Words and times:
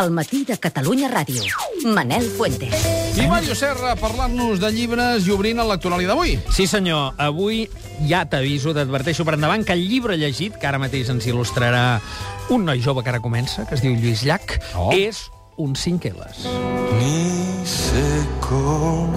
al 0.00 0.10
matí 0.16 0.44
de 0.48 0.56
Catalunya 0.56 1.10
Ràdio. 1.12 1.52
Manel 1.84 2.24
Fuentes. 2.32 2.72
I 3.20 3.26
Mario 3.28 3.52
Serra 3.54 3.92
parlant-nos 4.00 4.56
de 4.62 4.70
llibres 4.72 5.26
i 5.28 5.32
obrint 5.34 5.60
el 5.60 5.68
lectorali 5.68 6.06
d'avui. 6.08 6.38
Sí, 6.56 6.64
senyor. 6.70 7.12
Avui 7.20 7.66
ja 8.08 8.22
t'aviso, 8.24 8.72
t'adverteixo 8.72 9.26
per 9.28 9.36
endavant 9.36 9.60
que 9.66 9.76
el 9.76 9.84
llibre 9.90 10.16
llegit, 10.16 10.56
que 10.56 10.66
ara 10.70 10.80
mateix 10.80 11.10
ens 11.12 11.28
il·lustrarà 11.28 12.00
un 12.48 12.64
noi 12.64 12.80
jove 12.80 13.04
que 13.04 13.12
ara 13.12 13.20
comença, 13.20 13.66
que 13.68 13.76
es 13.76 13.84
diu 13.84 13.92
Lluís 13.92 14.24
Llach, 14.24 14.56
Oh. 14.74 14.88
és 14.96 15.26
un 15.60 15.76
5 15.76 16.08
L's. 16.16 16.48
Ni 16.96 17.60
sé 17.68 18.08
com 18.40 19.12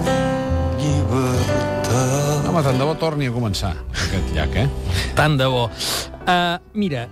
llibertat. 0.83 2.43
Home, 2.49 2.61
tant 2.67 2.77
de 2.77 2.83
bo 2.91 2.95
torni 2.99 3.31
a 3.31 3.31
començar, 3.31 3.71
aquest 4.09 4.35
llac, 4.35 4.55
eh? 4.65 4.67
Tant 5.15 5.39
de 5.39 5.47
bo. 5.47 5.69
Uh, 6.27 6.59
mira, 6.75 7.07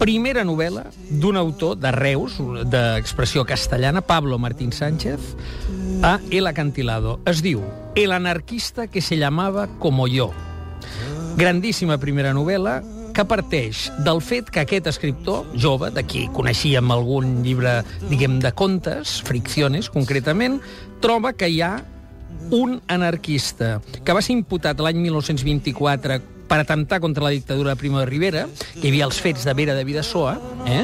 primera 0.00 0.42
novel·la 0.44 0.86
d'un 1.22 1.36
autor 1.38 1.76
de 1.78 1.92
Reus, 1.94 2.38
d'expressió 2.66 3.44
castellana, 3.46 4.02
Pablo 4.02 4.38
Martín 4.38 4.72
Sánchez, 4.72 5.20
a 6.02 6.18
El 6.30 6.46
Acantilado. 6.46 7.20
Es 7.26 7.42
diu 7.42 7.62
El 7.94 8.12
anarquista 8.12 8.88
que 8.88 9.00
se 9.00 9.16
llamava 9.16 9.68
como 9.78 10.08
yo. 10.08 10.32
Grandíssima 11.36 11.98
primera 11.98 12.34
novel·la 12.34 12.80
que 13.12 13.24
parteix 13.28 13.90
del 14.04 14.20
fet 14.24 14.48
que 14.50 14.62
aquest 14.64 14.88
escriptor, 14.88 15.44
jove, 15.60 15.90
de 15.92 16.02
qui 16.08 16.26
coneixíem 16.32 16.90
algun 16.90 17.42
llibre, 17.44 17.82
diguem, 18.08 18.40
de 18.40 18.52
contes, 18.56 19.20
fricciones, 19.26 19.90
concretament, 19.92 20.58
troba 21.04 21.34
que 21.36 21.50
hi 21.52 21.60
ha 21.62 21.76
un 22.50 22.80
anarquista 22.88 23.80
que 24.04 24.16
va 24.16 24.22
ser 24.24 24.34
imputat 24.38 24.80
l'any 24.80 24.98
1924 25.04 26.20
per 26.52 26.60
atemptar 26.60 27.00
contra 27.00 27.24
la 27.24 27.30
dictadura 27.30 27.70
de 27.70 27.76
Primo 27.76 27.98
de 27.98 28.04
Rivera, 28.04 28.42
que 28.74 28.84
hi 28.84 28.90
havia 28.90 29.06
els 29.06 29.16
fets 29.24 29.46
de 29.48 29.54
Vera 29.56 29.72
de 29.72 29.86
Vidassoa, 29.88 30.34
eh? 30.68 30.82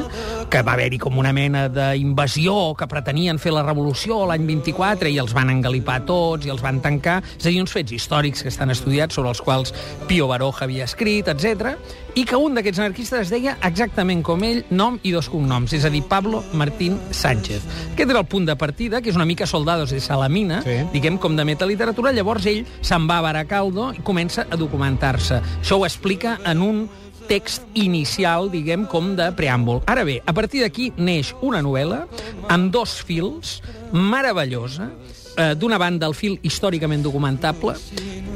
que 0.49 0.63
va 0.65 0.73
haver-hi 0.73 0.97
com 0.97 1.19
una 1.21 1.29
mena 1.29 1.67
d'invasió, 1.69 2.73
que 2.73 2.87
pretenien 2.89 3.37
fer 3.37 3.53
la 3.53 3.61
revolució 3.61 4.23
l'any 4.25 4.47
24 4.49 5.11
i 5.13 5.19
els 5.21 5.35
van 5.37 5.51
engalipar 5.53 5.99
tots 6.09 6.47
i 6.47 6.49
els 6.49 6.63
van 6.65 6.79
tancar. 6.81 7.19
És 7.37 7.45
a 7.45 7.51
dir, 7.51 7.59
uns 7.61 7.75
fets 7.75 7.93
històrics 7.93 8.41
que 8.41 8.49
estan 8.49 8.73
estudiats 8.73 9.13
sobre 9.13 9.29
els 9.29 9.43
quals 9.45 9.75
Pío 10.09 10.25
Baroja 10.31 10.65
havia 10.65 10.87
escrit, 10.89 11.29
etc. 11.29 11.75
i 12.17 12.25
que 12.25 12.35
un 12.35 12.57
d'aquests 12.57 12.81
anarquistes 12.81 13.27
es 13.27 13.29
deia 13.29 13.53
exactament 13.61 14.23
com 14.25 14.41
ell, 14.43 14.63
nom 14.73 14.97
i 15.05 15.13
dos 15.13 15.29
cognoms, 15.29 15.77
és 15.77 15.85
a 15.85 15.93
dir, 15.93 16.01
Pablo 16.09 16.41
Martín 16.57 16.97
Sánchez. 17.11 17.61
Aquest 17.93 18.09
era 18.09 18.23
el 18.23 18.25
punt 18.25 18.49
de 18.49 18.57
partida, 18.57 19.03
que 19.03 19.13
és 19.13 19.15
una 19.15 19.29
mica 19.29 19.45
Soldados 19.45 19.93
de 19.93 20.01
Salamina, 20.01 20.63
Sí. 20.65 20.81
diguem, 20.91 21.19
com 21.21 21.37
de 21.37 21.45
metaliteratura, 21.45 22.11
llavors 22.11 22.47
ell 22.49 22.65
se'n 22.81 23.05
va 23.07 23.19
a 23.19 23.21
Baracaldo 23.21 23.93
i 23.93 24.01
comença 24.01 24.47
a 24.49 24.57
documentar-se. 24.57 25.39
Això 25.59 25.77
ho 25.77 25.85
explica 25.85 26.37
en 26.49 26.63
un 26.65 26.87
text 27.29 27.61
inicial, 27.77 28.49
diguem, 28.49 28.87
com 28.89 29.13
de 29.17 29.29
preàmbul. 29.37 29.83
Ara 29.91 30.03
bé, 30.07 30.17
a 30.25 30.33
partir 30.33 30.63
d'aquí 30.63 30.89
neix 30.97 31.33
una 31.45 31.61
novel·la 31.61 32.05
amb 32.49 32.71
dos 32.73 32.97
fils, 33.05 33.59
meravellosa, 33.93 34.89
eh, 35.37 35.53
d'una 35.55 35.77
banda 35.77 36.09
el 36.09 36.15
fil 36.17 36.39
històricament 36.41 37.03
documentable, 37.05 37.75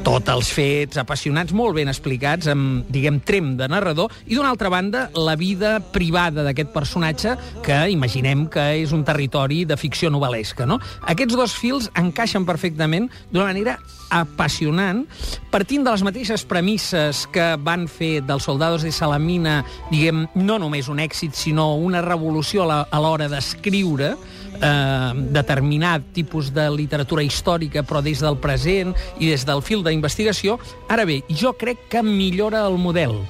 tots 0.04 0.28
els 0.28 0.50
fets 0.52 0.98
apassionats, 1.00 1.54
molt 1.56 1.78
ben 1.78 1.88
explicats, 1.88 2.48
amb, 2.52 2.84
diguem, 2.92 3.22
trem 3.24 3.54
de 3.56 3.68
narrador, 3.72 4.12
i 4.28 4.36
d'una 4.36 4.50
altra 4.52 4.68
banda, 4.68 5.06
la 5.16 5.32
vida 5.40 5.78
privada 5.94 6.44
d'aquest 6.44 6.74
personatge, 6.74 7.34
que 7.64 7.78
imaginem 7.94 8.44
que 8.52 8.66
és 8.82 8.92
un 8.92 9.04
territori 9.06 9.62
de 9.64 9.78
ficció 9.80 10.12
novel·lesca, 10.12 10.68
no? 10.68 10.76
Aquests 11.08 11.38
dos 11.40 11.56
fils 11.56 11.88
encaixen 11.96 12.44
perfectament 12.44 13.08
d'una 13.32 13.48
manera 13.48 13.78
apassionant, 14.14 15.06
partint 15.50 15.86
de 15.86 15.94
les 15.94 16.04
mateixes 16.06 16.44
premisses 16.46 17.24
que 17.32 17.54
van 17.64 17.88
fer 17.88 18.20
dels 18.26 18.44
Soldados 18.44 18.84
de 18.84 18.92
Salamina, 18.92 19.62
diguem, 19.90 20.26
no 20.36 20.60
només 20.60 20.92
un 20.92 21.00
èxit, 21.02 21.32
sinó 21.34 21.72
una 21.80 22.04
revolució 22.04 22.68
a 22.68 23.00
l'hora 23.00 23.30
d'escriure, 23.32 24.14
eh, 24.60 25.12
determinat 25.34 26.12
tipus 26.14 26.52
de 26.54 26.68
literatura 26.70 27.24
històrica, 27.24 27.82
però 27.82 28.02
des 28.02 28.20
del 28.22 28.38
present 28.38 28.94
i 29.18 29.30
des 29.30 29.44
del 29.46 29.62
fil 29.62 29.82
d'investigació. 29.94 30.58
Ara 30.92 31.06
bé, 31.08 31.22
jo 31.30 31.54
crec 31.56 31.88
que 31.88 32.04
millora 32.04 32.66
el 32.68 32.76
model. 32.82 33.22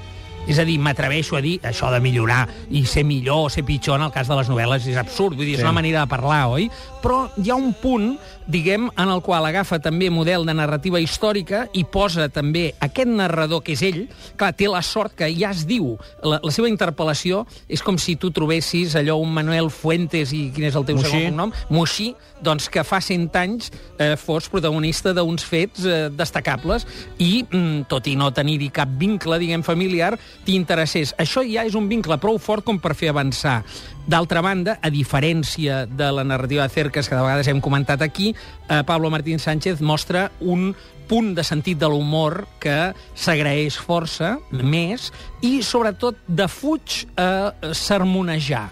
És 0.46 0.58
a 0.58 0.64
dir, 0.64 0.78
m'atreveixo 0.78 1.36
a 1.36 1.40
dir 1.40 1.58
això 1.64 1.90
de 1.92 2.00
millorar 2.04 2.48
i 2.70 2.84
ser 2.86 3.04
millor 3.04 3.46
o 3.46 3.50
ser 3.50 3.64
pitjor 3.64 3.96
en 3.98 4.06
el 4.06 4.12
cas 4.12 4.28
de 4.28 4.36
les 4.36 4.48
novel·les 4.50 4.86
és 4.90 4.96
absurd, 5.00 5.36
vull 5.36 5.46
dir, 5.46 5.54
és 5.54 5.60
Sí. 5.60 5.64
una 5.64 5.72
manera 5.72 6.00
de 6.00 6.06
parlar, 6.10 6.46
oi? 6.48 6.70
Però 7.02 7.28
hi 7.36 7.50
ha 7.50 7.54
un 7.56 7.72
punt, 7.74 8.18
diguem, 8.46 8.90
en 8.96 9.08
el 9.08 9.20
qual 9.22 9.44
agafa 9.46 9.78
també 9.78 10.10
model 10.10 10.44
de 10.46 10.54
narrativa 10.54 11.00
històrica 11.00 11.66
i 11.72 11.84
posa 11.84 12.28
també 12.28 12.74
aquest 12.80 13.08
narrador 13.08 13.62
que 13.62 13.72
és 13.72 13.82
ell, 13.82 14.08
clar, 14.36 14.52
té 14.56 14.68
la 14.68 14.82
sort 14.82 15.14
que 15.16 15.28
ja 15.34 15.50
es 15.50 15.66
diu, 15.66 15.98
la, 16.22 16.40
la 16.42 16.50
seva 16.52 16.68
interpel·lació 16.68 17.46
és 17.68 17.82
com 17.82 17.96
si 17.98 18.16
tu 18.16 18.30
trobessis 18.30 18.94
allò 18.96 19.16
un 19.20 19.32
Manuel 19.32 19.70
Fuentes 19.70 20.32
i 20.32 20.50
quin 20.54 20.64
és 20.68 20.74
el 20.76 20.84
teu 20.84 20.96
Moixí. 20.96 21.10
segon 21.10 21.28
cognom? 21.30 21.52
Moixí, 21.70 22.14
doncs 22.44 22.68
que 22.68 22.84
fa 22.84 23.00
100 23.00 23.30
anys 23.36 23.70
eh, 23.98 24.16
fos 24.20 24.48
protagonista 24.52 25.12
d'uns 25.16 25.44
fets 25.44 25.84
eh, 25.84 26.08
destacables 26.12 26.86
i, 27.18 27.44
mm, 27.50 27.86
tot 27.88 28.06
i 28.08 28.16
no 28.16 28.30
tenir-hi 28.32 28.70
cap 28.70 28.88
vincle, 29.00 29.38
diguem, 29.38 29.62
familiar, 29.64 30.18
t'interessés. 30.44 31.14
Això 31.18 31.44
ja 31.46 31.64
és 31.64 31.76
un 31.78 31.88
vincle 31.88 32.18
prou 32.22 32.38
fort 32.38 32.64
com 32.64 32.80
per 32.82 32.94
fer 32.98 33.12
avançar. 33.12 33.62
D'altra 34.06 34.42
banda, 34.44 34.78
a 34.82 34.90
diferència 34.92 35.84
de 35.86 36.10
la 36.12 36.24
narrativa 36.24 36.66
de 36.66 36.74
Cercas, 36.74 37.08
que 37.08 37.16
de 37.16 37.22
vegades 37.22 37.48
hem 37.48 37.60
comentat 37.64 38.02
aquí, 38.02 38.34
eh, 38.68 38.82
Pablo 38.84 39.10
Martín 39.10 39.38
Sánchez 39.38 39.80
mostra 39.80 40.30
un 40.40 40.74
punt 41.08 41.34
de 41.36 41.44
sentit 41.44 41.78
de 41.78 41.88
l'humor 41.88 42.44
que 42.60 42.92
s'agraeix 43.14 43.76
força, 43.76 44.38
més, 44.50 45.10
i 45.44 45.60
sobretot 45.62 46.20
defuig 46.26 47.04
a 47.16 47.52
sermonejar. 47.72 48.70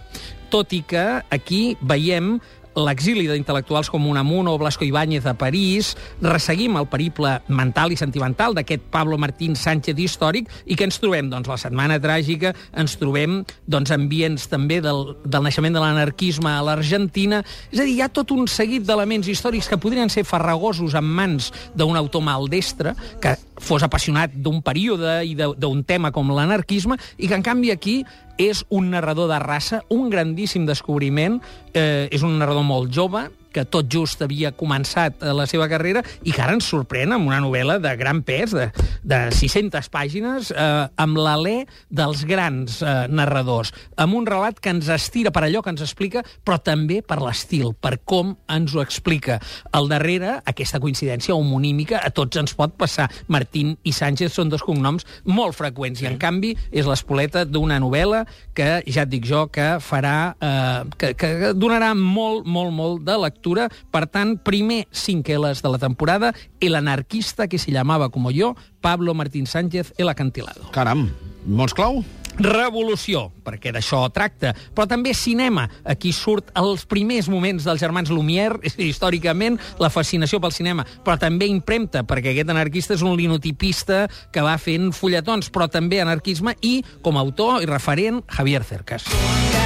Tot 0.52 0.72
i 0.76 0.82
que 0.84 1.04
aquí 1.32 1.76
veiem 1.80 2.36
l'exili 2.76 3.26
d'intel·lectuals 3.28 3.90
com 3.92 4.06
Unamuno 4.08 4.54
o 4.54 4.58
Blasco 4.60 4.84
Ibáñez 4.84 5.26
a 5.26 5.34
París, 5.38 5.92
resseguim 6.22 6.76
el 6.80 6.88
periple 6.90 7.38
mental 7.48 7.92
i 7.92 7.98
sentimental 8.00 8.56
d'aquest 8.56 8.88
Pablo 8.92 9.18
Martín 9.20 9.56
Sánchez 9.58 9.98
històric 9.98 10.50
i 10.64 10.76
que 10.76 10.86
ens 10.88 11.00
trobem, 11.02 11.30
doncs, 11.32 11.50
la 11.50 11.60
Setmana 11.60 12.00
Tràgica, 12.02 12.54
ens 12.72 12.96
trobem, 13.00 13.42
doncs, 13.66 13.92
ambients 13.92 14.48
també 14.50 14.80
del, 14.84 15.16
del 15.24 15.44
naixement 15.44 15.76
de 15.76 15.84
l'anarquisme 15.84 16.50
a 16.50 16.64
l'Argentina. 16.64 17.42
És 17.70 17.80
a 17.80 17.86
dir, 17.86 17.96
hi 17.98 18.02
ha 18.04 18.10
tot 18.12 18.32
un 18.34 18.48
seguit 18.50 18.86
d'elements 18.88 19.28
històrics 19.28 19.68
que 19.70 19.80
podrien 19.80 20.12
ser 20.12 20.24
farragosos 20.28 20.96
en 20.98 21.06
mans 21.06 21.52
d'un 21.76 21.98
autor 21.98 22.24
maldestre 22.24 22.96
que 23.20 23.36
fos 23.60 23.82
apassionat 23.84 24.32
d'un 24.32 24.62
període 24.64 25.20
i 25.28 25.34
d'un 25.36 25.82
tema 25.84 26.12
com 26.14 26.30
l'anarquisme 26.32 26.96
i 27.18 27.28
que, 27.28 27.36
en 27.36 27.44
canvi, 27.44 27.72
aquí 27.72 28.00
és 28.40 28.64
un 28.70 28.90
narrador 28.94 29.28
de 29.30 29.38
raça, 29.42 29.82
un 29.92 30.08
grandíssim 30.10 30.66
descobriment, 30.66 31.40
eh, 31.74 32.08
és 32.10 32.22
un 32.24 32.38
narrador 32.38 32.64
molt 32.64 32.92
jove, 32.94 33.28
que 33.52 33.64
tot 33.68 33.88
just 33.92 34.22
havia 34.24 34.52
començat 34.56 35.20
eh, 35.20 35.32
la 35.36 35.46
seva 35.50 35.68
carrera 35.70 36.02
i 36.24 36.32
que 36.32 36.42
ara 36.42 36.56
ens 36.56 36.68
sorprèn 36.72 37.14
amb 37.14 37.28
una 37.28 37.40
novel·la 37.44 37.78
de 37.82 37.92
gran 38.00 38.22
pes, 38.26 38.54
de, 38.56 38.68
de 39.04 39.20
600 39.34 39.90
pàgines, 39.92 40.52
eh, 40.54 40.86
amb 41.04 41.20
l'alè 41.20 41.62
dels 41.90 42.24
grans 42.28 42.80
eh, 42.82 42.94
narradors, 43.12 43.72
amb 44.00 44.16
un 44.18 44.26
relat 44.28 44.60
que 44.62 44.72
ens 44.72 44.88
estira 44.92 45.32
per 45.34 45.44
allò 45.46 45.62
que 45.62 45.72
ens 45.74 45.84
explica, 45.84 46.24
però 46.44 46.58
també 46.62 47.00
per 47.04 47.20
l'estil, 47.22 47.72
per 47.74 47.98
com 48.08 48.34
ens 48.52 48.74
ho 48.74 48.82
explica. 48.82 49.38
Al 49.76 49.90
darrere, 49.90 50.38
aquesta 50.48 50.80
coincidència 50.82 51.36
homonímica 51.36 52.00
a 52.02 52.12
tots 52.14 52.40
ens 52.40 52.56
pot 52.58 52.76
passar. 52.78 53.08
Martín 53.32 53.76
i 53.84 53.92
Sánchez 53.94 54.34
són 54.36 54.50
dos 54.52 54.64
cognoms 54.64 55.06
molt 55.28 55.56
freqüents 55.58 56.02
i, 56.02 56.08
en 56.10 56.18
canvi, 56.22 56.54
és 56.72 56.88
l'espoleta 56.88 57.44
d'una 57.48 57.78
novel·la 57.82 58.24
que, 58.56 58.70
ja 58.86 59.06
et 59.06 59.12
dic 59.12 59.28
jo, 59.28 59.46
que 59.52 59.76
farà... 59.82 60.16
Eh, 60.40 60.82
que, 60.98 61.12
que 61.18 61.52
donarà 61.58 61.92
molt, 61.98 62.46
molt, 62.46 62.72
molt 62.74 63.04
de 63.06 63.16
lectura. 63.18 63.41
Per 63.42 64.06
tant, 64.06 64.36
primer 64.38 64.86
cinc 64.90 65.28
L's 65.28 65.62
de 65.62 65.72
la 65.72 65.78
temporada, 65.82 66.32
El 66.60 66.74
anarquista 66.78 67.48
que 67.48 67.58
se 67.58 67.72
llamava 67.72 68.10
como 68.10 68.30
yo, 68.30 68.54
Pablo 68.80 69.14
Martín 69.14 69.46
Sánchez, 69.46 69.94
El 69.98 70.08
acantilado. 70.08 70.70
Caram, 70.72 71.10
mots 71.46 71.74
clau? 71.74 72.04
Revolució, 72.38 73.26
perquè 73.44 73.72
d'això 73.74 74.06
tracta, 74.12 74.54
però 74.72 74.86
també 74.88 75.12
cinema. 75.12 75.66
Aquí 75.84 76.14
surt 76.16 76.48
els 76.56 76.86
primers 76.88 77.28
moments 77.28 77.66
dels 77.68 77.80
germans 77.82 78.10
Lumière, 78.10 78.62
històricament, 78.78 79.58
la 79.82 79.90
fascinació 79.92 80.40
pel 80.40 80.54
cinema, 80.56 80.86
però 81.04 81.18
també 81.20 81.50
impremta, 81.52 82.06
perquè 82.08 82.32
aquest 82.32 82.52
anarquista 82.54 82.96
és 82.96 83.04
un 83.04 83.16
linotipista 83.20 84.06
que 84.32 84.44
va 84.44 84.56
fent 84.58 84.92
fulletons, 84.96 85.52
però 85.52 85.68
també 85.68 86.00
anarquisme, 86.00 86.56
i, 86.62 86.78
com 87.02 87.18
a 87.18 87.26
autor 87.26 87.60
i 87.62 87.68
referent, 87.68 88.22
Javier 88.32 88.64
Cercas. 88.64 89.10
Un 89.12 89.61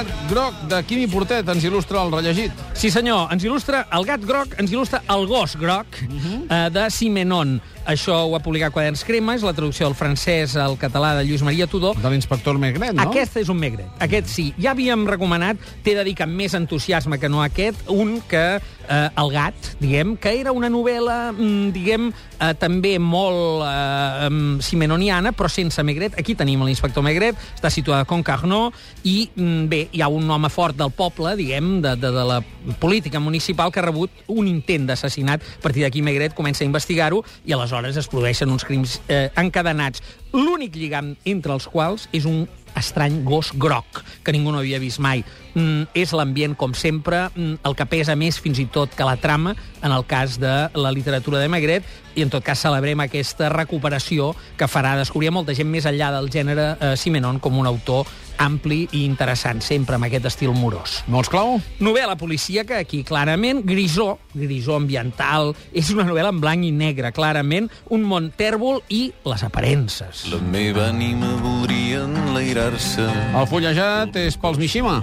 gat 0.00 0.30
groc 0.30 0.60
de 0.70 0.78
Quimi 0.88 1.04
Portet 1.12 1.48
ens 1.52 1.64
il·lustra 1.66 2.00
el 2.06 2.12
rellegit. 2.14 2.62
Sí, 2.78 2.88
senyor, 2.92 3.26
ens 3.34 3.44
il·lustra 3.44 3.82
el 3.92 4.06
gat 4.08 4.22
groc, 4.24 4.54
ens 4.62 4.72
il·lustra 4.72 5.02
el 5.12 5.26
gos 5.28 5.58
groc 5.60 5.98
eh, 6.00 6.68
de 6.72 6.86
Simenon. 6.94 7.58
Això 7.90 8.14
ho 8.28 8.34
ha 8.36 8.40
publicat 8.44 8.72
Quaderns 8.74 9.02
Crema, 9.08 9.34
és 9.38 9.44
la 9.44 9.54
traducció 9.56 9.88
del 9.88 9.96
francès 9.96 10.52
al 10.60 10.76
català 10.78 11.14
de 11.16 11.24
Lluís 11.24 11.42
Maria 11.42 11.66
Tudor. 11.66 11.96
De 12.00 12.12
l'inspector 12.12 12.58
Megret, 12.60 12.94
no? 12.94 13.08
Aquest 13.08 13.40
és 13.40 13.48
un 13.50 13.58
megre. 13.58 13.86
Aquest 14.04 14.28
sí. 14.30 14.44
Ja 14.60 14.74
havíem 14.74 15.06
recomanat, 15.08 15.60
t'he 15.84 15.96
de 15.96 16.04
dir 16.06 16.14
que 16.18 16.26
amb 16.26 16.36
més 16.38 16.54
entusiasme 16.54 17.18
que 17.18 17.30
no 17.32 17.40
aquest, 17.42 17.88
un 17.90 18.18
que 18.28 18.44
eh, 18.90 19.08
El 19.22 19.32
gat, 19.32 19.72
diguem, 19.80 20.14
que 20.20 20.34
era 20.42 20.52
una 20.52 20.68
novel·la, 20.70 21.32
mm, 21.32 21.72
diguem, 21.74 22.10
eh, 22.12 22.52
també 22.60 22.98
molt 23.00 23.64
eh, 23.66 24.30
simenoniana, 24.60 25.32
però 25.32 25.48
sense 25.48 25.82
Megret. 25.82 26.18
Aquí 26.20 26.36
tenim 26.36 26.62
l'inspector 26.66 27.02
Megret, 27.02 27.38
està 27.56 27.72
situada 27.72 28.04
a 28.04 28.10
Concarneau, 28.10 28.70
i 29.04 29.30
mm, 29.34 29.68
bé, 29.72 29.86
hi 29.92 30.02
ha 30.02 30.08
un 30.08 30.30
home 30.30 30.50
fort 30.50 30.76
del 30.78 30.92
poble, 30.94 31.34
diguem, 31.38 31.80
de, 31.82 31.96
de, 31.96 32.12
de 32.14 32.24
la 32.26 32.40
política 32.78 33.20
municipal, 33.20 33.72
que 33.72 33.80
ha 33.80 33.86
rebut 33.86 34.22
un 34.28 34.48
intent 34.50 34.86
d'assassinat. 34.90 35.42
A 35.42 35.64
partir 35.64 35.84
d'aquí 35.84 36.02
Maigret 36.02 36.36
comença 36.38 36.64
a 36.64 36.68
investigar-ho 36.68 37.24
i 37.44 37.56
aleshores 37.56 37.98
es 38.00 38.08
produeixen 38.10 38.52
uns 38.52 38.66
crims 38.66 39.00
eh, 39.08 39.28
encadenats. 39.40 40.02
L'únic 40.32 40.76
lligam 40.78 41.14
entre 41.26 41.54
els 41.56 41.66
quals 41.70 42.06
és 42.14 42.28
un 42.28 42.46
estrany 42.78 43.24
gos 43.24 43.50
groc, 43.58 44.02
que 44.22 44.32
ningú 44.32 44.52
no 44.52 44.60
havia 44.60 44.78
vist 44.78 45.00
mai. 45.02 45.24
Mm, 45.54 45.90
és 45.98 46.12
l'ambient, 46.14 46.54
com 46.56 46.74
sempre, 46.74 47.28
mm, 47.34 47.60
el 47.66 47.74
que 47.74 47.86
pesa 47.86 48.14
més 48.16 48.38
fins 48.38 48.60
i 48.62 48.66
tot 48.66 48.94
que 48.94 49.04
la 49.04 49.16
trama, 49.16 49.56
en 49.82 49.92
el 49.92 50.06
cas 50.06 50.38
de 50.38 50.70
la 50.74 50.92
literatura 50.92 51.38
de 51.38 51.48
Magret, 51.48 51.84
i 52.14 52.22
en 52.22 52.30
tot 52.30 52.44
cas 52.44 52.58
celebrem 52.58 53.00
aquesta 53.00 53.48
recuperació 53.48 54.34
que 54.56 54.68
farà 54.68 54.96
descobrir 54.96 55.28
a 55.28 55.34
molta 55.34 55.54
gent 55.54 55.68
més 55.70 55.86
enllà 55.86 56.12
del 56.12 56.30
gènere 56.30 56.76
eh, 56.80 56.96
Simenon 56.96 57.38
com 57.40 57.58
un 57.58 57.66
autor 57.66 58.06
ampli 58.40 58.86
i 58.96 59.04
interessant, 59.04 59.60
sempre 59.64 59.96
amb 59.96 60.08
aquest 60.08 60.30
estil 60.30 60.54
morós. 60.56 61.00
Vols 61.10 61.30
clau? 61.32 61.58
Novel·la 61.82 62.16
policíaca, 62.20 62.80
aquí 62.80 63.02
clarament, 63.06 63.62
grisó, 63.66 64.14
grisó 64.34 64.78
ambiental, 64.80 65.54
és 65.76 65.92
una 65.94 66.06
novel·la 66.08 66.32
en 66.34 66.40
blanc 66.42 66.66
i 66.66 66.72
negre, 66.74 67.12
clarament, 67.16 67.68
un 67.92 68.06
món 68.08 68.30
tèrbol 68.36 68.80
i 68.88 69.02
les 69.28 69.44
aparences. 69.46 70.24
La 70.32 70.40
meva 70.40 70.88
ànima 70.88 71.34
voldria 71.42 72.04
enlairar-se. 72.06 73.04
El 73.36 73.50
fullejat 73.50 74.16
és 74.20 74.38
pels 74.40 74.60
Mishima. 74.60 75.00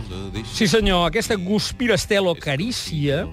Sí, 0.54 0.68
senyor, 0.70 1.08
aquesta 1.08 1.38
Guspira 1.38 1.98
Estelo 1.98 2.36
Carícia 2.42 3.26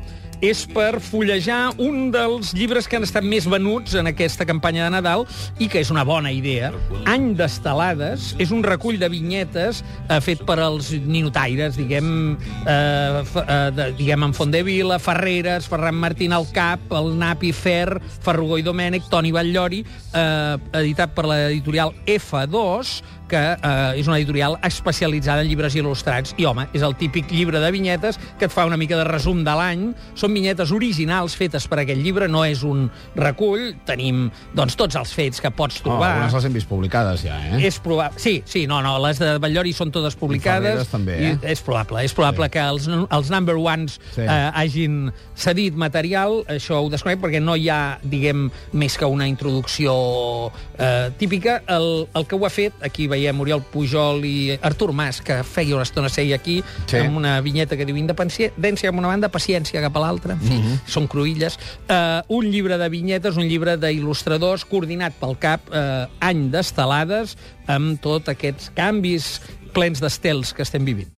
és 0.43 0.65
per 0.71 0.99
fullejar 1.03 1.75
un 1.83 2.11
dels 2.15 2.53
llibres 2.57 2.89
que 2.89 2.99
han 2.99 3.07
estat 3.07 3.27
més 3.27 3.47
venuts 3.51 3.95
en 3.99 4.09
aquesta 4.11 4.47
campanya 4.49 4.87
de 4.87 4.95
Nadal 4.97 5.27
i 5.63 5.69
que 5.71 5.83
és 5.83 5.91
una 5.95 6.05
bona 6.07 6.33
idea. 6.35 6.73
Any 7.11 7.33
d'estelades 7.39 8.33
és 8.43 8.53
un 8.55 8.65
recull 8.67 8.99
de 9.01 9.11
vinyetes 9.13 9.83
eh, 10.09 10.21
fet 10.25 10.45
per 10.47 10.59
als 10.63 10.91
ninotaires, 10.95 11.79
diguem, 11.79 12.37
eh, 12.67 13.23
eh, 13.45 13.71
de, 13.77 13.89
diguem 13.99 14.29
en 14.29 14.37
Fondevila, 14.37 14.99
Ferreres, 15.03 15.69
Ferran 15.71 15.99
Martín 16.01 16.35
al 16.37 16.49
Cap, 16.55 16.85
el 16.95 17.13
Napi 17.19 17.53
Fer, 17.55 18.01
Ferrugó 18.25 18.59
i 18.61 18.67
Domènech, 18.67 19.09
Toni 19.11 19.33
Batllori, 19.35 19.85
eh, 20.15 20.57
editat 20.81 21.15
per 21.17 21.29
l'editorial 21.31 21.95
F2, 22.07 22.97
que 23.35 23.43
eh, 23.59 23.99
és 23.99 24.07
una 24.07 24.21
editorial 24.21 24.55
especialitzada 24.65 25.43
en 25.43 25.49
llibres 25.51 25.75
il·lustrats. 25.75 26.37
I, 26.39 26.47
home, 26.47 26.69
és 26.73 26.83
el 26.87 26.95
típic 27.01 27.33
llibre 27.35 27.59
de 27.61 27.71
vinyetes 27.75 28.19
que 28.39 28.47
et 28.47 28.55
fa 28.55 28.65
una 28.69 28.79
mica 28.81 28.97
de 29.01 29.05
resum 29.09 29.43
de 29.47 29.55
l'any. 29.59 29.89
Són 30.15 30.33
vinyetes 30.37 30.71
originals 30.75 31.35
fetes 31.39 31.67
per 31.71 31.81
aquest 31.83 31.99
llibre, 32.05 32.29
no 32.31 32.45
és 32.47 32.63
un 32.67 32.87
recull. 33.19 33.73
Tenim, 33.89 34.29
doncs, 34.55 34.77
tots 34.79 34.97
els 35.01 35.13
fets 35.17 35.43
que 35.43 35.51
pots 35.51 35.81
Oh, 35.85 35.89
trobar. 35.89 36.13
algunes 36.15 36.35
les 36.39 36.45
hem 36.47 36.55
vist 36.55 36.69
publicades 36.71 37.25
ja, 37.27 37.35
eh? 37.51 37.59
És 37.67 37.81
probable... 37.83 38.21
Sí, 38.23 38.37
sí, 38.47 38.67
no, 38.71 38.79
no, 38.85 38.95
les 39.03 39.19
de 39.19 39.33
Batllori 39.43 39.73
són 39.75 39.91
totes 39.93 40.15
publicades. 40.21 40.71
Ferreres 40.79 40.93
també, 40.93 41.17
eh? 41.19 41.33
I 41.43 41.53
és 41.57 41.61
probable, 41.67 42.05
és 42.07 42.15
probable 42.15 42.47
Sí. 42.47 42.53
que 42.55 42.61
els, 42.63 42.87
els 42.89 43.31
number 43.35 43.57
ones 43.59 43.99
Sí. 44.15 44.23
eh, 44.23 44.51
hagin 44.55 45.11
cedit 45.35 45.75
material, 45.75 46.45
això 46.47 46.79
ho 46.85 46.89
desconec, 46.93 47.19
perquè 47.25 47.41
no 47.43 47.57
hi 47.59 47.69
ha, 47.73 47.99
diguem, 48.05 48.47
més 48.73 48.97
que 48.97 49.05
una 49.11 49.27
introducció 49.27 50.53
eh, 50.79 51.11
típica. 51.19 51.63
El, 51.67 52.07
el 52.15 52.27
que 52.29 52.37
ho 52.37 52.47
ha 52.47 52.51
fet, 52.53 52.73
aquí 52.85 53.09
veiem 53.09 53.24
Oriol 53.41 53.63
Pujol 53.63 54.25
i 54.25 54.59
Artur 54.61 54.93
Mas, 54.93 55.21
que 55.23 55.43
feia 55.45 55.75
una 55.75 55.85
estona 55.85 56.09
seia 56.09 56.37
aquí, 56.37 56.63
Sí. 56.87 56.97
amb 56.99 57.17
una 57.17 57.41
vinyeta 57.41 57.77
que 57.77 57.85
diu 57.87 57.97
independència 57.97 58.89
amb 58.89 58.99
una 58.99 59.09
banda, 59.09 59.31
paciència 59.31 59.81
cap 59.81 59.97
a 59.97 60.01
l'altra. 60.01 60.35
En 60.35 60.41
fi, 60.41 60.55
Mhm. 60.55 60.81
són 60.87 61.09
cruïlles. 61.09 61.59
Eh, 61.89 62.23
un 62.29 62.51
llibre 62.51 62.79
de 62.79 62.89
vinyetes, 62.89 63.37
un 63.37 63.49
llibre 63.49 63.79
d'il·lustradors, 63.79 64.65
coordinat 64.65 65.15
pel 65.15 65.39
CAP, 65.39 65.61
eh, 65.73 66.07
any 66.21 66.51
d'estelades, 66.51 67.37
amb 67.67 68.01
tots 68.01 68.29
aquests 68.29 68.71
canvis 68.75 69.41
plens 69.73 70.01
d'estels 70.01 70.53
que 70.53 70.63
estem 70.63 70.85
vivint. 70.85 71.09